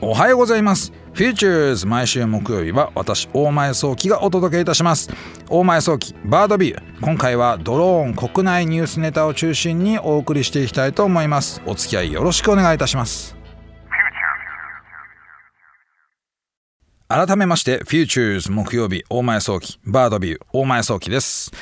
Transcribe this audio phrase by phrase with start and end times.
[0.00, 0.92] おはようございます。
[1.14, 5.10] Futures 毎週木曜日は私大前早期がお届けいたします。
[5.48, 6.82] 大前早期バードビュー。
[7.00, 11.62] 今回はドローン国内ニュースネタを中心にお送りしていきたいと思います。
[11.66, 13.36] お付き合いよろしくお願いいたします。
[17.06, 21.52] 改めまして Futures 木曜日大前早期バードビュー大前早期です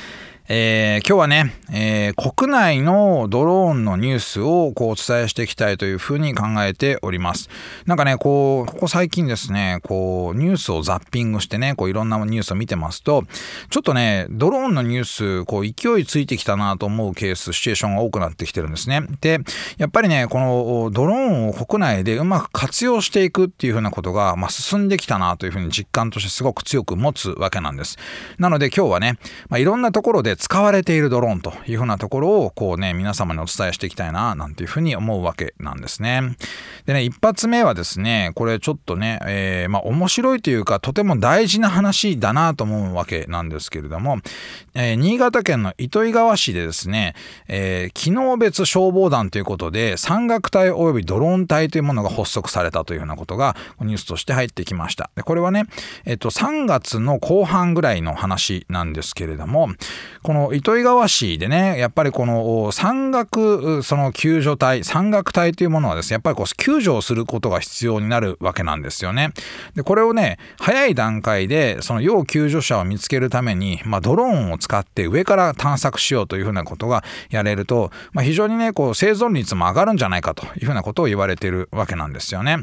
[0.49, 7.49] えー、今日はね、えー、国内のドローンのニュースをこうお伝えしていきたいというふうに考えております。
[7.85, 13.23] なんかね、こう、ここ最近ですね、こう、ニュースをザッピングしてね、こういろんなニュースを見てますと、
[13.69, 19.01] ちょっとね、ドローンのニュース、こう勢いついてきたなと思うケース、シチュエーションが多くなってきてるんですね。
[19.21, 19.39] で、
[19.77, 27.97] やっぱりね、このドローンを国内でうまく活用していくっていうふうなことが、まあ、進んできたなというふうに実感としてすごく強く持つわけなんです。
[28.39, 29.17] なので今日はね、
[29.47, 36.35] まあ、いろんなところで使われているドローンというふうなところをこうね皆様にお伝えしていきたいななんていうふうに思うわけなんですね。
[36.85, 44.17] でね一発目はですねこれちょっとね、えー、まあ面白いというかとても大事な話だなと思うわけなんですけれども、
[44.73, 47.15] えー、新潟県の糸魚川市でですね、
[47.47, 55.09] えー、機能別消防団ということで山岳隊及びドローン隊というものが発足されたというようなことがニュースとして入ってきました。
[55.15, 55.65] でこれはね、
[56.05, 59.69] えっと、3月の後半ぐらいの話なんですけれども
[60.23, 69.33] この糸魚川市でねやっぱりこの山岳その救助隊山岳隊というものはですねやっぱりこう救助をすることが必要になるわけなんですよね。
[69.75, 82.57] でこれをね早い段階でその要救助者を見つけるために、まあ、ドローンを使って上から探索しようというふうなことがやれると、まあ、非常にねこう生存率も上がるんじゃないかというふうなことを言われているわけなんですよね。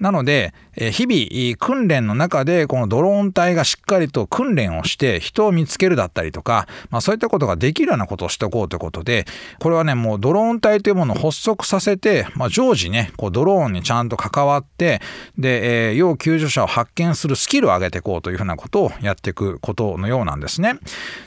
[0.00, 9.26] なので日々訓練の中でこのドローン隊がしっかりと訓練をして人を見つけるだったりとか、まあ、そういったことができるようなことをしておこうということで、
[9.60, 15.02] これはね、もうドローン隊というものを発足させて、まあ、常時ね、こうドローンにちゃんと関わって、
[15.36, 20.78] で、えー、要救助者を発見するスキルを上げていこうというふうなことをやっていくことのようなんですね。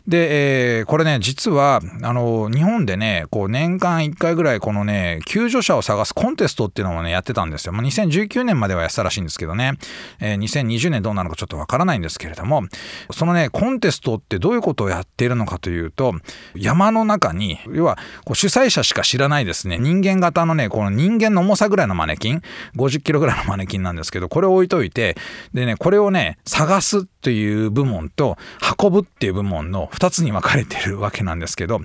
[0.08, 7.74] で、えー、これね、実は、あの、日本でね、こう年間1回ぐらいこのね、救助者を探すコンテストっていうのもね、やってたんですよ。
[7.74, 9.74] まあ、2019年まではやってたらしいんですけどね、
[10.20, 12.64] えー、2020年どうなのかちょっとわからないんですけれども、
[13.12, 16.16] そのね、コンテストってどういうことをやっているのかとというと、
[16.56, 19.78] 山の中に要はこう主催者しか知らないですね。
[19.78, 22.42] 人間型のねこの人間の重さぐらいのマネキン
[22.78, 25.18] ？50キロぐらいのマネキンなんですけどこれを置いといて
[25.54, 28.38] でねこれをね探すっという部門と
[28.80, 31.82] 運ぶっていう部門の2つに分かれてるわけなんですけど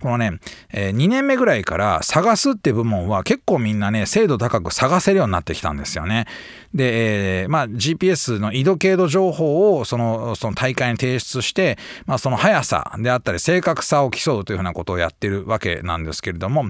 [0.00, 0.38] このね、
[0.72, 6.26] え、2年目ぐらいから探すっていう部門は結構みんなね精度高く探せるようになってきたんですよね。
[6.74, 16.64] で、え、まあ GPS の緯度経度情報をそのその大会に提出して、まあ、その速さであったり正確さを競うというふうなことをやってるわけなんですけれども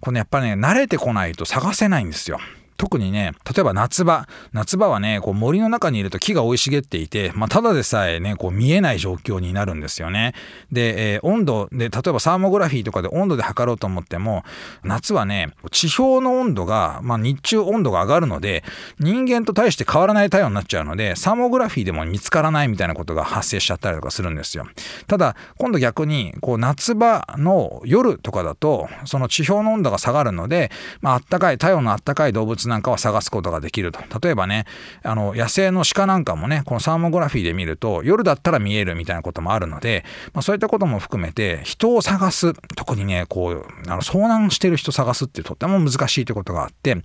[0.00, 2.38] これ、ね、やっぱりね慣れてこないと探せないんですよ。
[2.76, 10.34] 特にね例えば夏場夏場はねこう森の中にいると木が生い茂っていて、まあ、ただでさえねこう見えない状況になるんですよね。
[10.70, 14.44] で、えー、温度で例えばサーモグラフィーとかで温度で測ろうと思っても
[14.82, 18.64] 夏はね地表の温度が、まあ、日中温度が上がるので
[18.98, 24.66] 人間と大して変わらない体温になっちゃうのでサーモグラフィーでも見つからないみたいなことが発生しちゃったりとかするんですよ。
[25.06, 34.00] ただ今度逆にこう夏場の夜とかだとその地表の温度が下がるので、まあったかい体温のあったかい動物なんかは探すことができると。
[34.20, 34.66] 例えばね
[35.02, 42.52] あの野生の鹿なんかもねこのサーモグラフィーで見ると夜だったら見えるみたいなこともあるので、まあ、そういったことも含めて人を探す。
[42.76, 46.96] 特にねこうあの遭難してる人探すってとっても難しいということがあって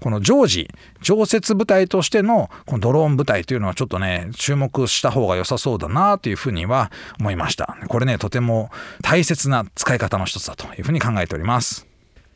[0.00, 0.68] この常時
[1.00, 7.76] 常設部隊としてのこのドローン部隊というのはちょっとね注目した方が良さそうだなというふうには思いました。
[7.88, 8.70] これねとても
[9.02, 11.87] 大切な使い方の一つだというふうに考えております。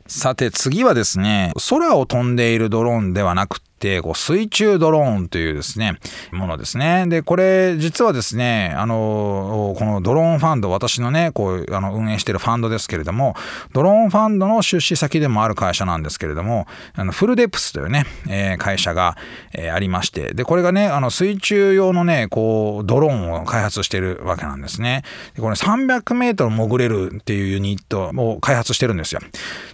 [0.07, 5.99] さて次はですね、空を飛んでいるドローンではなくてて、こう水中ドローンというですね、
[6.31, 7.05] ものですね。
[7.07, 13.35] で、これ実はですね、あの、このドローンファンド、私のね、こう、あの、運営してるファンドですけれども、
[13.73, 19.17] ドローンファンドの出資先でもある会社なんですけれども、あのフルデプスというね、えー、会社が、
[19.51, 25.03] えー、ありまして、で、これがね、あの、水中用のね、こう、ドローンを開発してるわけなんですね。
[25.35, 29.19] でこれ300メートル潜れるっていうユニットを開発してるんですよ。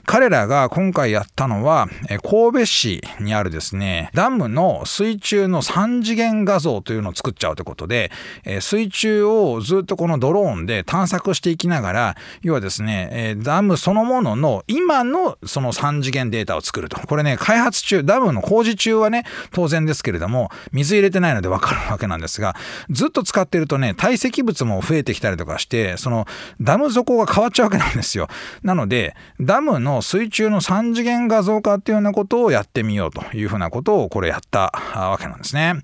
[0.05, 8.11] 彼らが今回やったのは、え神戸市にあるですね、ダムの水中の3次元画像というのを作っちゃうということで、
[8.43, 16.99] えー、水中をずっとこのドローンで探索していきながら、要はですね、えー、ダムそのものの今のその3次元データを作ると。
[16.99, 22.55] これね、開発中、ダムの工事中はね、当然ですけれども、水入れてないのでわかるわけなんですが、
[22.89, 26.25] ずっと使ってるとね、堆積物も増えてきたりとかして、その
[26.61, 28.27] ダム底が変わっちゃうわけなんですよ。
[28.63, 35.75] なので、ダムの水中の3次元画像化っていうようなことをやってみようというふうなことをこれやったわけなんですね。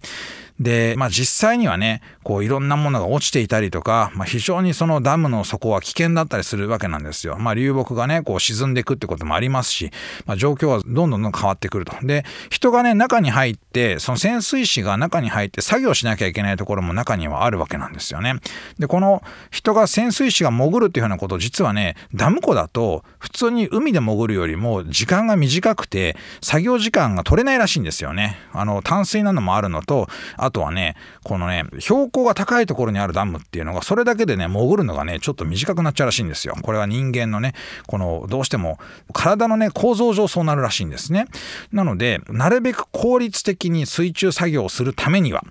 [0.59, 7.37] で、まあ実際にはね、こういろんなものが落ちていたりとか、まあ、非常にそのダムの底は危険だったりするわけなんですよ。
[7.37, 9.91] まあ流木がね、こう沈んでいくってこともありますし、
[10.25, 11.95] まあ状況はどんどんどん変わってくると。
[12.05, 18.35] で、人がね、中に入って、その潜水士が中に入って作業しなきゃいけないところも中にはあるわけなんですよね。
[18.79, 28.37] で、この人が潜水士が潜るっていうようなこと、実はね、ダム湖だと普通に海で潜るよりも時間が短くて、作業時間が取れないらしいんですよね。
[28.53, 30.07] あの、淡水なのもあるのと、
[30.45, 36.55] あとはね、このね、標高が高いところにあるダムっていうのが、それだけでね、潜るのがね、ちょっと短くなっちゃうらしいんですよ。
[36.61, 37.53] これは人間のね、
[37.87, 38.77] この、どうしても、
[39.13, 41.27] 体のね、構造上そうなるらしいんですね。
[41.71, 45.43] なので、なるべく効率的に水中作業をするためには、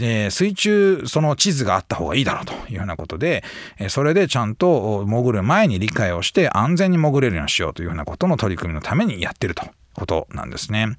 [0.00, 3.42] え、水中その地図があった方がいいだろうというようなことで、
[3.78, 9.64] え、それでちゃんと潜る前に理解をして安全に潜れるようにしようというようなことの取り組みのためにやってると
[9.96, 10.96] ことなんですね。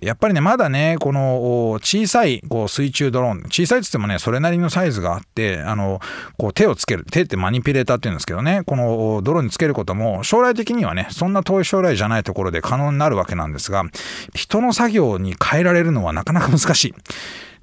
[0.00, 6.00] やっぱりね、まだね、この小さいこう水中ドローン、小さいっつってもね、それなりのサイズがあって、あの、
[6.36, 13.84] こう手をつける、手ってマニピュレーターって言うんですけどね、このドローンにつけることも将来的にはね、そんな遠い将来じゃないところで可能になるわけなんですが、
[14.34, 16.94] 人の作業に変えられるのはなかなか難しい。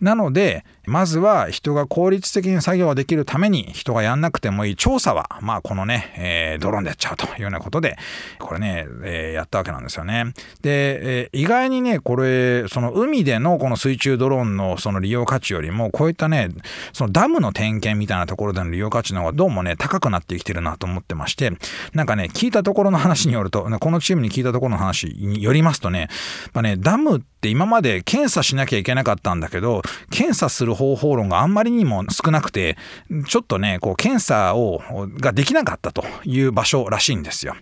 [0.02, 7.98] なので、まずは人が効率的に作業ができるために人がやんなくてもいい調査は、まあこのね、えー、ドローンでやっちゃうというようなことで、
[8.40, 10.34] これね、えー、やったわけなんですよね。
[10.62, 12.25] で、えー、意外にね、これ、
[12.70, 16.50] その海でのこの水中ドローンのその利用価値よりも、こういったね、
[16.94, 21.52] そのダムの点検みたいなところでの利用価値の方がどうもね、高くなってきてるなと思ってまして、
[21.94, 26.10] なんかね、聞いたところの話によると、このチームに聞いたところの話によりますとね、
[26.54, 32.78] まあね、ダムって今まで検査しなきゃいけなかったんだけど、検査する方法論があんまりにも少なくて、
[33.28, 34.82] ちょっとね、こう検査を、
[35.20, 37.56] ができなかったという場所らしいんですよ。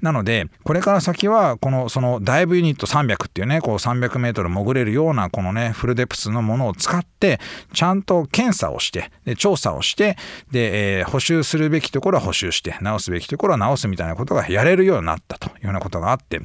[0.00, 7.40] なので、これから先は、この、そのダイブユニット300っていうね、こう300メートル潜れるような、このね、フルデプスのものを使って、
[7.72, 10.16] ちゃんと検査をして、で、調査をして、
[10.50, 16.40] で、えー、補修するべきところは補修して、直すべきところは直すみたいなことがやれるようになったというようなことがあって、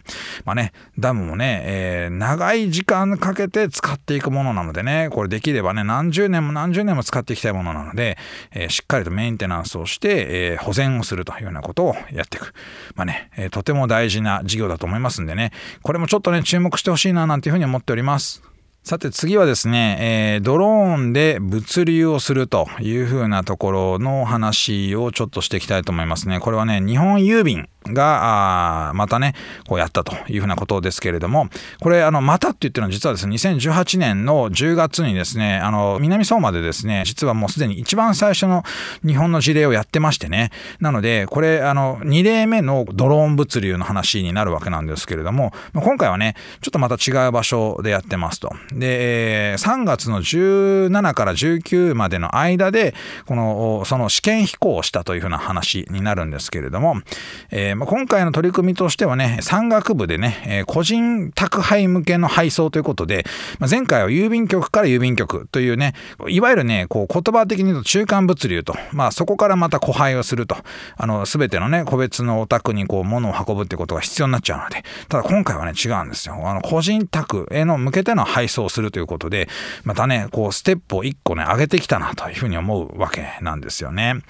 [0.46, 8.18] まあね、ダムもね、えー、長い時間かけて使っていくものなのでね、これできればね、何十年も何十年も使っていきたいものなので、
[8.52, 12.54] えー、しっかりとメンテナンスをして、え、保全をするというようなことをやっていく。
[12.96, 15.52] まあね、え、とても大事な事業だと思いますんでね、
[15.84, 18.42] これもちょっとね、注目してほしいななんていうふうに思っております。
[18.84, 26.40] さて次はですね、えー、ドローンで物流をするというふうなところの話をちょっとしていきたいと思いますね。
[26.40, 29.34] これはね、日本郵便が、またね、
[29.68, 31.50] こうやったというふうなことですけれども、
[31.82, 38.64] これ、あの、またって言ってるのは実はですね、2018年の10月にですね、あの、南相馬でですね、実はもうすでに一番最初の
[39.06, 48.52] 日本の事例をやってましてね、なので、これ、あの、2例目のドローン物流の話になるわけなんですけれども、今回はね、ちょっとまた違う場所でやってますと。
[48.74, 52.94] で、3月の17から19までの間で、
[53.26, 56.98] この、その試験飛行をしたというふうな話になるんですけれども、
[57.50, 63.26] えーえー、まあ、今回の取り組みとしてはね、山岳部でね、えー、個人宅配向けの配送ということで、
[63.60, 65.94] まあ、前回は郵便局から郵便局というね、
[66.28, 70.58] いわゆるね、こう言葉的に言うと中間物流と、まあそこからまた個配をすると、
[70.98, 76.36] あの、すべてのね、個別のお宅にこう物を運ぶってことが必要になっちゃうので、ただ今回はね、違うんですよ。
[76.44, 79.48] あの、個人宅への向けての配送をするということで、
[79.84, 84.22] またね、こうステップを1個ね、上げてきたなというふうに思うわけなんですよね。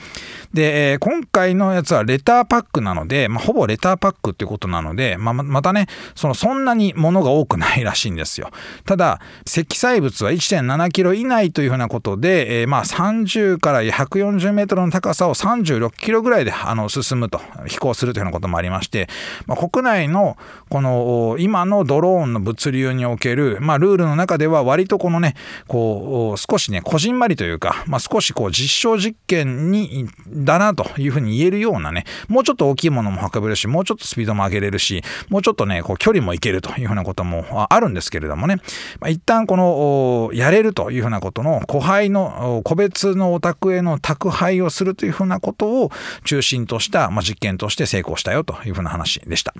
[0.53, 8.49] で、えー、今回のやつはレターパックなので、まあ、ほぼレターパックっていうことなので、まあ、またね、そのそんなに物が多くないらしいんですよ。
[8.85, 19.09] ただ、積載物は1.7キロ以内というふうなことで、えー、まあ30から140メートルの高さを36キロぐらいであの進むと、飛行するというようなこともありまして、
[19.47, 20.37] まあ、国内の
[20.69, 25.35] この今のドローンの物流における、まあ、ルールの中では割とこのね、
[25.67, 38.57] こう少しね、こじんまりというか、まあ、少しこう実証実験にだなというふうに言えるようなね、もうちょっと大きいものもも運べるし、もうちょっとスピードも上げれるし、もうちょっとね、こう距離もいけるというふうなこともあるんですけれどもね、
[38.99, 45.91] まあ、一旦この、やれるというふうなことの、個配の、個別のお宅への宅配をするというふうなことを
[46.25, 49.53] 中心とした、まあ、実験として成功したよというふうな話でした。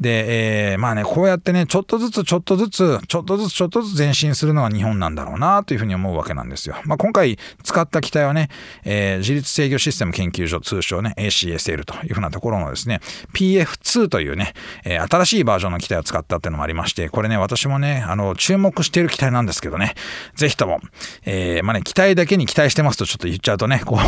[0.00, 6.76] で、えー、まあね、こうやってね、ちょっとずつちょっとずつ、ちょっとずつちょっとずつ前進するのが日本なんだろうなというふうに思うわけなんですよ。
[6.84, 8.48] まあ、今回使った機体はね、
[8.84, 13.00] えー、自律制御システム研究所、通称ね、ACSL というふうなところのですね、ね
[13.34, 14.52] PF2 というね、
[14.84, 19.94] え、新しいバージョンの機体を使ったっていうのもありまして、これね、私もね、あの、注目している機体なんですけどね、
[20.34, 20.80] ぜひとも、
[21.24, 23.98] えー、まあね、機体だけに期待してますとちょっと言っちゃうとね、こ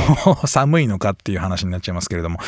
[0.43, 2.39] う 寒いのかっていう話になっちゃいますけれども、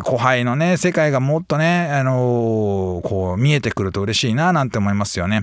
[0.00, 5.42] 後輩のね、世界がもっとね、あのー、こう、見えてくると嬉しいな、なんて思いますよね。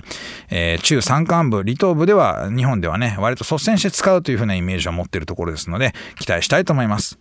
[0.50, 7.18] えー、中山間部、離島部では、日本ではね、割と率先して使うというふうなイメージを持っているところですので、期待したいと思います。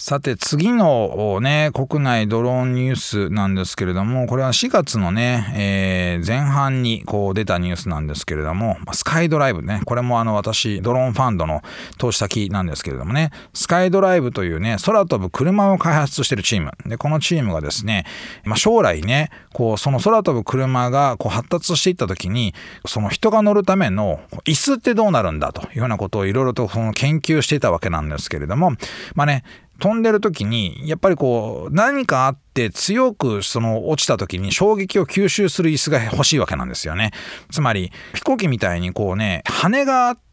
[0.00, 11.62] さて次のね国内ドローンニュースなんですけれどもこれは4月のね、えー、前半にこう出たニュースなんですけれどもスカイドライブねこれもあの私ドローンファンドの
[11.98, 16.70] 投資先なんですけれどもねスカイドライブというね空飛ぶ車を開発しているチーム。
[16.86, 18.06] でこのチームがですね、
[18.44, 22.54] まあ、将来ねこうその空飛ぶ車がこう発達していった時に
[22.86, 28.70] その人が乗るための椅子ってどうなるんだというようなことをいろいろとその研究していたわけなんですけれども
[29.16, 29.42] まあね
[29.80, 37.12] 飛んでる時にやっぱりこう何かあって強くその落ちた時に衝撃を吸収する椅子が欲しいわけなんですよね。
[37.50, 40.27] つまり飛行機みたいにこうね羽があって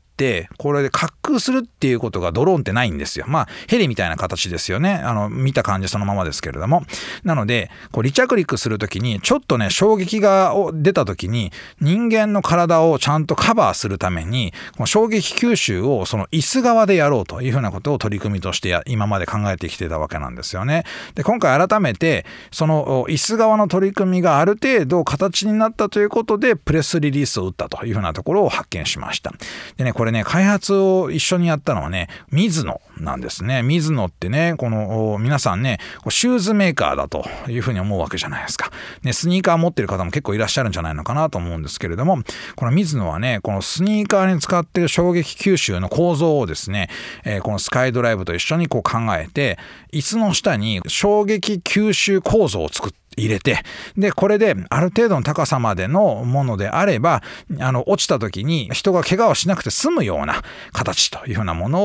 [0.58, 3.26] これで滑空するっていうことがドローンってないんですよ。
[3.28, 4.96] まあヘリみたいな形ですよね。
[4.96, 6.84] あの見た感じそのままですけれども。
[7.24, 20.84] なのでこう離着陸する時にちょっとね衝撃が出た時に人間の体をちゃんとカバーするためにこの衝撃吸収をその椅子側でやろうというふうなことを取り組みとして今まで考えてきてたわけなんですよね。
[21.16, 29.34] で今回改めてその椅子側の取り組みがある程度形になったということでプレスリリースを打ったというふうなところを発見しました。
[29.78, 32.80] でねこれこれね、開発を一緒にやったのはね、水野。
[33.00, 33.62] なんですね。
[33.64, 38.72] 水野ってね、この皆さんね、シューズメーカーだというふうに思うわけじゃないですか。
[39.04, 42.20] ね、スニーカー持ってる方も結構いらっしゃるんじゃないのかなと思うんですけれども、
[42.56, 46.90] この水野はね、このスニーカーに使ってる衝撃吸収の構造をですね、
[47.24, 49.58] えー、このスカイドライブと一緒にこう考えて、
[49.92, 53.60] 椅子の下に衝撃吸収構造を作って入れて
[53.98, 57.24] でこれである程度の高さまでのものであれば
[57.60, 60.42] あの落ちた時に人が怪我をしなくて済むような
[60.74, 61.84] 形というふうなもの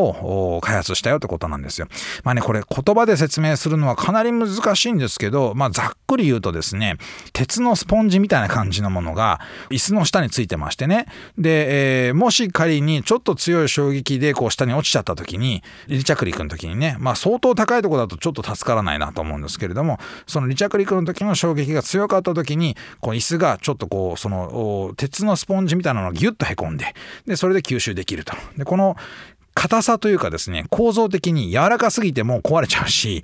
[0.56, 1.88] を開発したよってことなんですよ。
[2.22, 6.96] まあねこれ言葉で説明するのはかなり難しいんですけど、まあ、ざっくり言うとですね
[7.32, 9.40] 鉄のスポンジみたいな感じのものが
[9.70, 11.06] 椅子の下についてましてね
[11.38, 26.94] で、えー、もし仮にちょっと強い衝撃でこう下に落ちちゃった時に離着陸の時にねまあ相当高いとこだとちょっと助からないなと思うんですけれどもその離着陸の時の衝撃が強かった時にこう椅子がちょっとこうその鉄のスポンジみたいなのがギュッとへこんで
[27.26, 28.34] でそれで吸収できると。
[28.56, 28.96] でこの
[29.60, 33.22] 硬さというかですね構造的に柔らかすぎても壊れちゃうし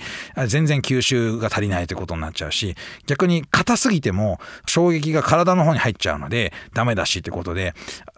[0.48, 2.76] 全然吸収が足りないということになっちゃうし
[3.06, 7.72] 逆に硬すぎても衝撃が体の方に入っちゃうのでダメだしってことで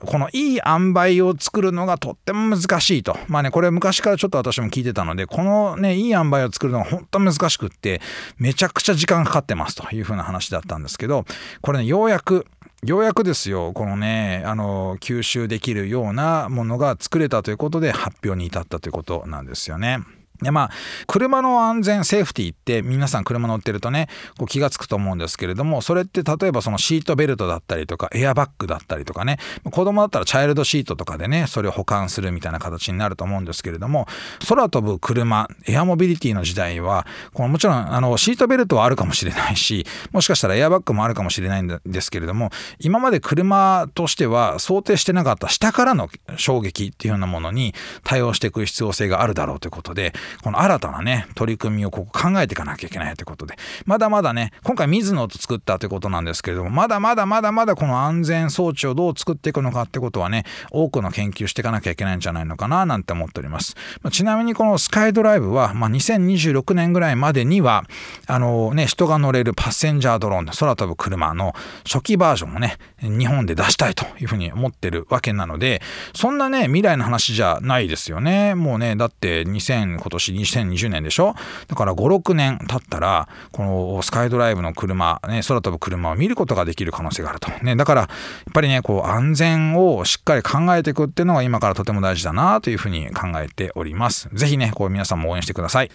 [0.04, 3.16] このいい塩梅を作るのがとっても難しいと。
[3.28, 8.00] まあねこれ昔からちょっと私も聞いてたのでこのねいい塩梅を作るのが本当難しくって
[8.36, 11.24] めちゃくちゃ時間かかってますというふうな話だったんですけど
[11.60, 12.46] これねようやく
[12.84, 19.98] ようやくですよこのねあの吸収できるようなものが作れたということで発表に至ったということなんですよね。
[20.42, 20.70] でまあ
[21.06, 34.06] 車の安全セーフティーって皆さん車乗ってるとねこう気が付くと思うんですけれどもそれって例えばそのシートベルトだったりとかエアバッグだったりとかね子供だったらチャイルドシートとかでねそれを保管するみたいな形になると思うんですけれども
[34.48, 53.56] 空飛ぶ車エアモビリティの時代はこのもちろんあのシートベルトはあるかもしれないしもしかしたらエアバッグもあるかもしれないんですけれども今まで車としては想定してなかった下からの衝撃っていうようなものに対応していく必要性があるだろうということでこの新たなね取り組みをここ考えていかなきゃいけないということで
[53.86, 67.84] まだまだね今回水野と作ったということなんですけれどもまだまだまだまだこの安全装置をどう作っていくのかってことはね多くの研究していかなきゃいけないんじゃないのかななんて思っております、まあ、ちなみにこのスカイドライブは、まあ、2026年ぐらいまでには
[68.26, 71.54] あのね人が乗れるパッセンジャードローン空飛ぶ車の
[71.84, 75.82] 初期バージョンをね日本で出したいというふうに思ってるわけなので
[76.14, 78.54] そんなね未来の話じゃないですよね。
[78.54, 81.34] もうねだって2000今年2020年でしょ？
[81.66, 94.28] だから56年経ったらこのスカイドライブの車、ね、空飛ぶ車を見ることができる可能性があると、ね、だからやっぱりねこう安全をしっかり考えていくっていうのが今からとても大事だなというふうに考えております。
[94.32, 95.90] 是非ねこう皆さんも応援してください。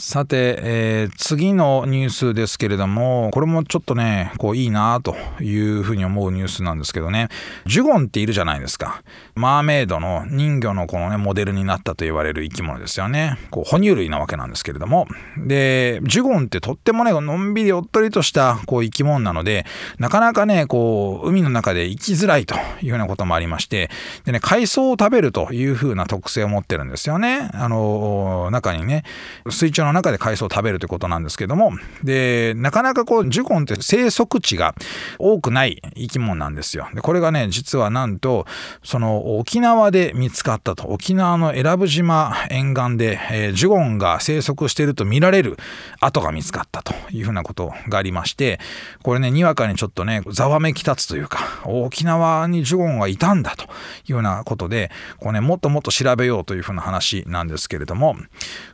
[0.00, 7.28] さて、えー、次のニュースですけれどもこれもちょっとねこういいなというふうに思うニュースなんですけどね。
[7.66, 9.02] ジュゴンっているじゃないですか。
[9.34, 13.36] マーメイドの人魚のこのねモデルになったと言われる生き物ですよね。
[13.50, 15.06] こう哺乳類なわけなんですけれども。
[15.36, 19.66] でジュゴンってとってもねのんびりおっとりとしたこう生き物なので
[19.98, 23.90] なかなかねこう海の中で生きづらいというようなこともありまして
[24.24, 27.50] でね海藻を食べるというふうな特性を持ってるんですよね。
[27.52, 29.04] あの中にね
[29.50, 34.74] 水中のの中で海藻を食べるということなんですけどもでなかなかこうジュゴンって生息地が
[35.18, 36.88] 多くない生き物なんですよ。
[36.94, 38.46] でこれがね実はなんと
[38.82, 40.88] その沖縄で見つかったと。
[40.88, 45.56] 沖縄の伊良部島沿岸で、えー、ジュゴンが生息していると見られる
[46.00, 46.94] 跡が見つかったと。
[47.12, 48.60] いうふうなことがありまして
[49.02, 53.64] これねにわかにちょっとねざわめき立つというか沖縄にジュゴンがいたんだと。
[54.08, 58.16] いうようなことでこう、ね、もっともっと調べようというふうな話なんですけれども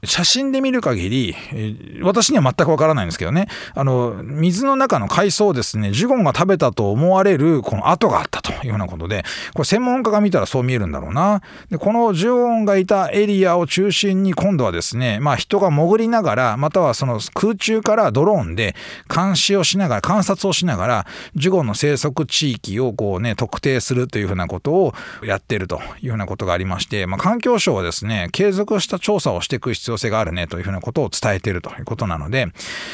[0.04, 1.34] 写真で見る限りり、
[2.02, 11.42] 私には全くわからないんですけどね、あの、水の中の海藻をですね、ジュゴンが食べたと思われるこの跡があったというようなことで、これ専門家が見たらそう見えるんだろうな。
[11.70, 18.74] で、このジュゴンがいたエリアを中心に今度はですね、まあ人が潜りながら、またはその空中からドローンで
[19.12, 32.46] 監視をしながら、観察をしながら、ジュゴンの生息地域をこうね、特定するというふうなことをやってるというようなことがありまして、まあ環境省はですね、継続した調査をしていく必要性があるねというふうなことを伝えているということなので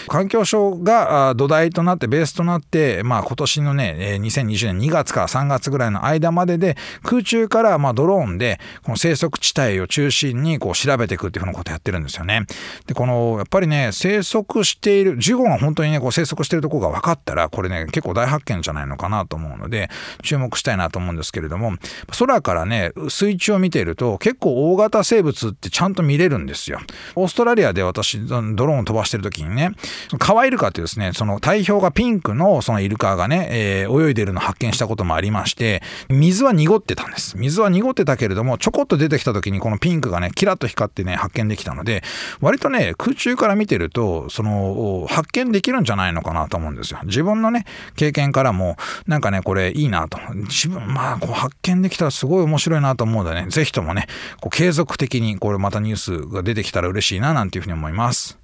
[0.09, 12.47] 環境省が土台となってベースとなって、まあ、今年のね2020年2月から3月ぐらいの間までで空中からまドローンでこの生息地帯を中心にこう調べていくっていうふうなことをやってるんですよね。
[12.87, 19.91] でこのやっぱりね生息しているジュゴンが本当にねこう生息しているところが分かったらこれね結構大発見じゃないのかなと思うので
[20.23, 21.73] 注目したいなと思うんですけれども
[22.19, 26.81] 空からね水中を見ていると結構大型生物ってちゃんと見れるんですよ。
[27.17, 29.71] オーストラリアで私私、ドローンを飛ばしてる時にね、
[30.19, 37.37] カワイルカっていうですね、その体表がピンクのそのイルカがね、えー、泳いでるのを発見したこともありまして、水は濁ってたんです。
[37.39, 42.03] 水は濁ってたけれども、ちょこっと出てきた時にこのピンクがね、キラッと光ってね、発見できたので、
[42.41, 47.01] 割とね、空中から見てると、その、発見できるんじゃないのかなと思うんですよ。
[47.05, 47.65] 自分のね、
[47.97, 50.19] 経験からも、なんかね、これいいなと。
[50.35, 54.07] 自分、まあ、こう発見できたらすごい面白いなと思うのでね、ぜひともね、
[54.41, 58.39] こう継続的にこれまたニュースが出てきたら嬉しいななんていうふうに思います。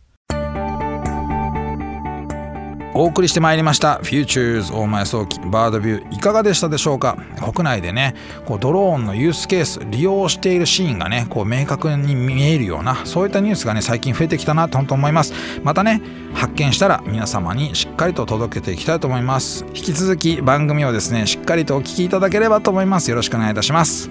[2.94, 7.16] お送りしてまいりました Futures 大前早期バードビューいかがでしたでしょうか？
[7.40, 15.32] 国内でねこうドローンのユースケース利用しているシーンがねこう明確に見えるようなそういったニュースがね最近増えてきたなと本当思います。
[15.62, 16.02] またね
[16.34, 19.64] 発見したら皆様にしっかりと届けていきたいと思います。
[19.68, 23.10] 引き続き番組をですねしっかりとお聞きいただければと思います。
[23.10, 24.10] よろしくお願いいたします。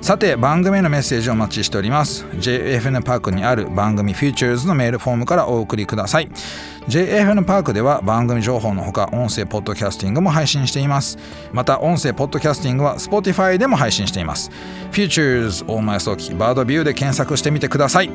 [0.00, 2.24] さて番組へのメッセージをお待ちしております。
[2.26, 6.30] JFN パークにある番組 Futures のメールフォームからお送りください。
[6.88, 11.18] JFN パークでは番組情報のほか音声ポッドキャスティングも配信しています。
[11.52, 14.50] また音声ポッドキャスティングは Spotify でも配信しています。
[14.90, 18.10] Futures 大前早期バードビューで検索してみてください。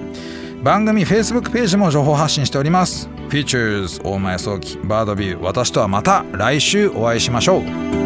[0.63, 3.07] 番組 Facebook ページも情報発信しております。
[3.29, 8.04] Futures 大前早期バードビュー私とはまた来週お会いしましょう。